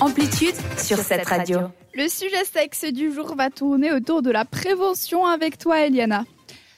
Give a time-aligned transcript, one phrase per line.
[0.00, 1.60] Amplitude sur cette radio.
[1.94, 6.24] Le sujet sexe du jour va tourner autour de la prévention avec toi, Eliana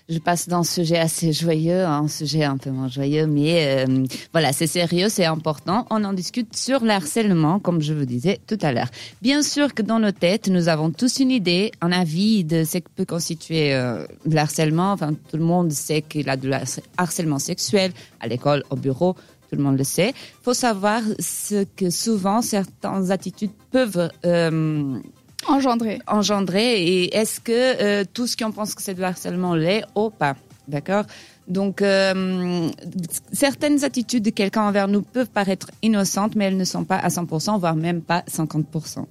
[0.08, 4.04] je passe dans un sujet assez joyeux, un sujet un peu moins joyeux, mais euh,
[4.32, 5.86] voilà, c'est sérieux, c'est important.
[5.90, 8.88] On en discute sur le harcèlement, comme je vous disais tout à l'heure.
[9.20, 12.78] Bien sûr que dans nos têtes, nous avons tous une idée, un avis de ce
[12.78, 14.92] que peut constituer euh, le harcèlement.
[14.92, 16.52] Enfin, tout le monde sait qu'il a du
[16.96, 19.16] harcèlement sexuel à l'école, au bureau.
[19.50, 20.10] Tout le monde le sait.
[20.10, 24.98] Il faut savoir ce que souvent certaines attitudes peuvent euh,
[25.48, 26.00] Engendrer.
[26.06, 26.82] Engendrer.
[26.82, 30.36] Et est-ce que euh, tout ce qu'on pense que c'est du harcèlement l'est ou pas
[30.68, 31.04] D'accord?
[31.46, 32.68] Donc, euh,
[33.32, 37.08] certaines attitudes de quelqu'un envers nous peuvent paraître innocentes, mais elles ne sont pas à
[37.08, 39.04] 100%, voire même pas 50%.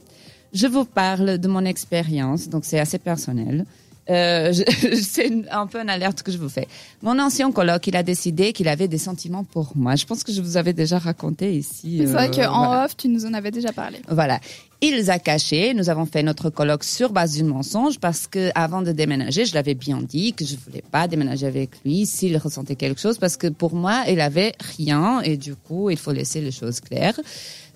[0.53, 3.66] Je vous parle de mon expérience, donc c'est assez personnel.
[4.09, 4.54] Euh,
[5.02, 6.68] c'est un peu une alerte que je vous fais.
[7.02, 9.95] Mon ancien coloc, il a décidé qu'il avait des sentiments pour moi.
[9.95, 11.98] Je pense que je vous avais déjà raconté ici.
[12.00, 14.02] C'est vrai qu'en off, tu nous en avais déjà parlé.
[14.08, 14.40] Voilà.
[14.81, 15.73] Il les a cachés.
[15.73, 19.56] Nous avons fait notre colloque sur base du mensonge parce que avant de déménager, je
[19.56, 23.38] l'avais bien dit que je voulais pas déménager avec lui s'il ressentait quelque chose parce
[23.38, 27.20] que pour moi, il avait rien et du coup, il faut laisser les choses claires.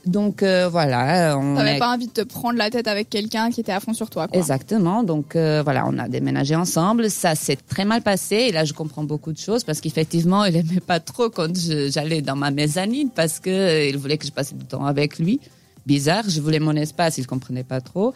[0.05, 1.37] Donc euh, voilà.
[1.37, 3.93] On n'avait pas envie de te prendre la tête avec quelqu'un qui était à fond
[3.93, 4.27] sur toi.
[4.27, 4.37] Quoi.
[4.37, 5.03] Exactement.
[5.03, 7.09] Donc euh, voilà, on a déménagé ensemble.
[7.09, 8.35] Ça s'est très mal passé.
[8.35, 11.53] Et là, je comprends beaucoup de choses parce qu'effectivement, il aimait pas trop quand
[11.89, 15.19] j'allais dans ma mezzanine parce que euh, il voulait que je passe du temps avec
[15.19, 15.39] lui.
[15.85, 16.23] Bizarre.
[16.27, 17.17] Je voulais mon espace.
[17.17, 18.13] Il comprenait pas trop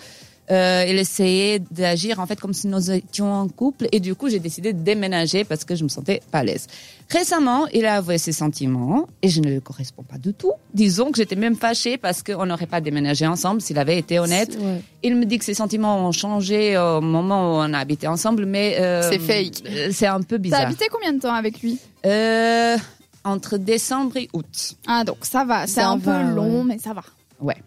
[0.52, 4.30] euh, il essayait d'agir en fait comme si nous étions en couple et du coup
[4.30, 6.68] j'ai décidé de déménager parce que je me sentais pas à l'aise.
[7.10, 10.52] Récemment, il a avoué ses sentiments et je ne le correspond pas du tout.
[10.74, 14.58] Disons que j'étais même fâchée parce qu'on n'aurait pas déménagé ensemble s'il avait été honnête.
[15.04, 18.46] Il me dit que ses sentiments ont changé au moment où on a habité ensemble,
[18.46, 19.64] mais euh, c'est fake.
[19.68, 20.62] Euh, c'est un peu bizarre.
[20.62, 21.78] T'as habité combien de temps avec lui?
[22.06, 22.78] Euh,
[23.24, 24.76] Entre décembre et août.
[24.88, 25.68] Ah donc ça va.
[25.68, 27.04] C'est un peu long, mais ça va.
[27.40, 27.58] Ouais.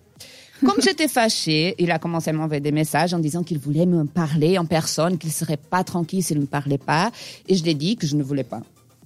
[0.64, 4.04] Comme j'étais fâchée, il a commencé à m'envoyer des messages en disant qu'il voulait me
[4.04, 7.10] parler en personne, qu'il serait pas tranquille s'il ne me parlait pas.
[7.48, 8.62] Et je lui ai dit que je ne voulais pas.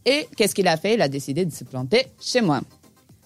[0.06, 0.94] Et qu'est-ce qu'il a fait?
[0.94, 2.60] Il a décidé de se planter chez moi.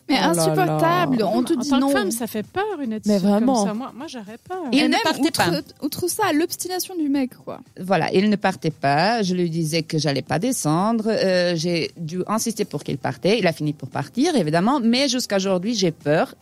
[0.09, 1.89] Mais oh insupportable, on te dit non.
[1.89, 3.55] femme, ça fait peur une Mais vraiment.
[3.55, 3.75] comme ça.
[3.75, 4.65] Moi, moi j'aurais peur.
[4.71, 5.51] Il ne partait pas.
[5.83, 7.61] Outre ça, l'obstination du mec, quoi.
[7.81, 9.23] Voilà, il ne partait pas.
[9.23, 11.07] Je lui disais que j'allais pas descendre.
[11.09, 13.39] Euh, j'ai dû insister pour qu'il partait.
[13.39, 14.79] Il a fini pour partir, évidemment.
[14.79, 16.35] Mais jusqu'à aujourd'hui, j'ai peur.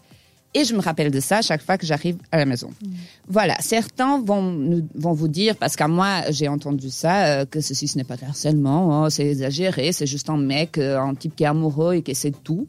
[0.55, 2.69] Et je me rappelle de ça chaque fois que j'arrive à la maison.
[2.69, 2.89] Mm.
[3.29, 7.89] Voilà, certains vont, vont vous dire, parce qu'à moi j'ai entendu ça, euh, que ceci
[7.89, 11.35] ce n'est pas de harcèlement, oh, c'est exagéré, c'est juste un mec, euh, un type
[11.35, 12.67] qui est amoureux et qui essaie tout.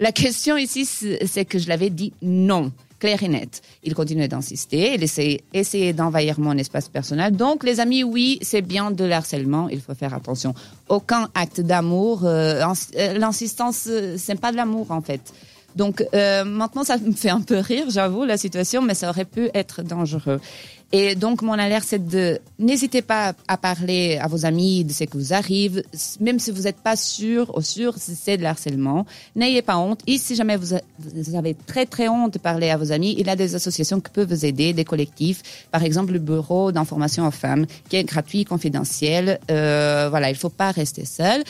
[0.00, 2.70] La question ici, c'est que je l'avais dit non,
[3.00, 3.62] clair et net.
[3.82, 7.34] Il continuait d'insister, il essayait, essayait d'envahir mon espace personnel.
[7.34, 10.54] Donc les amis, oui, c'est bien de l'harcèlement, il faut faire attention.
[10.88, 12.62] Aucun acte d'amour, euh,
[13.16, 15.32] l'insistance, c'est pas de l'amour en fait.
[15.78, 19.24] Donc euh, maintenant, ça me fait un peu rire, j'avoue, la situation, mais ça aurait
[19.24, 20.40] pu être dangereux.
[20.90, 25.04] Et donc, mon alerte, c'est de n'hésitez pas à parler à vos amis de ce
[25.04, 25.84] qui vous arrive,
[26.18, 29.06] même si vous n'êtes pas sûr ou sûr si c'est de l'harcèlement.
[29.36, 30.00] N'ayez pas honte.
[30.08, 30.72] Et si jamais vous,
[31.36, 34.10] avez très très honte de parler à vos amis, il y a des associations qui
[34.10, 35.66] peuvent vous aider, des collectifs.
[35.70, 39.38] Par exemple, le bureau d'information aux femmes, qui est gratuit, confidentiel.
[39.50, 41.44] Euh, voilà, il ne faut pas rester seul.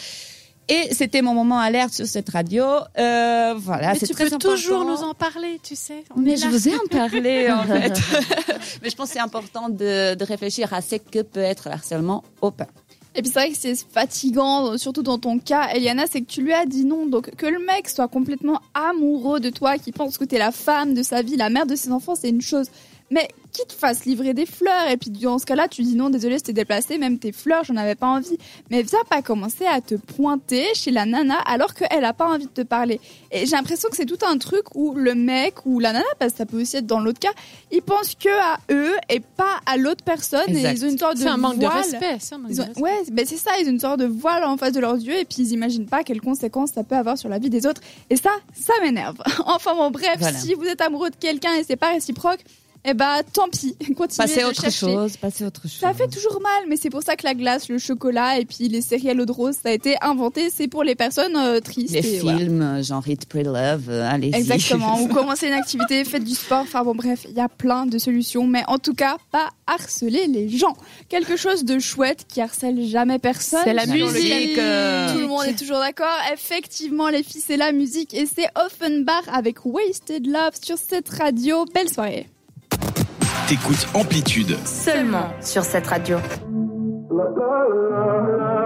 [0.68, 2.64] Et c'était mon moment alerte sur cette radio.
[2.98, 4.38] Euh, voilà, c'est très important.
[4.38, 6.04] Tu peux toujours nous en parler, tu sais.
[6.14, 7.98] Mais je vous ai en parlé en fait.
[8.82, 11.74] Mais je pense que c'est important de, de, réfléchir à ce que peut être le
[11.74, 12.66] harcèlement au pain.
[13.14, 16.42] Et puis c'est vrai que c'est fatigant, surtout dans ton cas, Eliana, c'est que tu
[16.42, 17.06] lui as dit non.
[17.06, 20.52] Donc que le mec soit complètement amoureux de toi, qui pense que tu es la
[20.52, 22.66] femme de sa vie, la mère de ses enfants, c'est une chose.
[23.10, 26.10] Mais qui te fasse livrer des fleurs et puis dans ce cas-là tu dis non
[26.10, 28.38] désolé c'était déplacé même tes fleurs j'en avais pas envie.
[28.70, 32.46] Mais viens pas commencer à te pointer chez la nana alors qu'elle a pas envie
[32.46, 33.00] de te parler.
[33.32, 36.32] Et j'ai l'impression que c'est tout un truc où le mec ou la nana parce
[36.32, 37.32] que ça peut aussi être dans l'autre cas
[37.72, 41.16] ils pensent que à eux et pas à l'autre personne et ils ont une sorte
[41.16, 42.80] de c'est un manque de respect c'est un manque de respect.
[42.80, 45.18] ouais ben c'est ça ils ont une sorte de voile en face de leurs yeux
[45.18, 47.80] et puis ils imaginent pas quelles conséquences ça peut avoir sur la vie des autres.
[48.10, 49.16] Et ça ça m'énerve.
[49.46, 52.44] Enfin bon bref si vous êtes amoureux de quelqu'un et c'est pas réciproque
[52.90, 55.78] eh bah tant pis, continuez passer de autre chose, passer autre chose.
[55.78, 58.68] Ça fait toujours mal, mais c'est pour ça que la glace, le chocolat et puis
[58.68, 60.48] les céréales eau de rose, ça a été inventé.
[60.50, 61.92] C'est pour les personnes euh, tristes.
[61.92, 64.34] Les films, euh, genre Hit Pretty Love, euh, allez-y.
[64.34, 64.96] Exactement.
[64.96, 66.60] Vous commencez une activité, faites du sport.
[66.60, 70.26] Enfin bon, bref, il y a plein de solutions, mais en tout cas, pas harceler
[70.26, 70.76] les gens.
[71.10, 73.60] Quelque chose de chouette qui harcèle jamais personne.
[73.64, 74.54] C'est la musique.
[74.54, 76.06] Tout le monde est toujours d'accord.
[76.32, 81.66] Effectivement, les filles, c'est la musique et c'est Offenbach avec Wasted Love sur cette radio.
[81.74, 82.28] Belle soirée.
[83.48, 84.58] T'écoutes Amplitude.
[84.66, 86.18] Seulement sur cette radio.